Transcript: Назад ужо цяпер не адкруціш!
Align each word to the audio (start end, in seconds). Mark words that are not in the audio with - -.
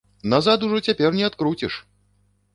Назад 0.31 0.65
ужо 0.67 0.79
цяпер 0.87 1.11
не 1.19 1.29
адкруціш! 1.29 1.79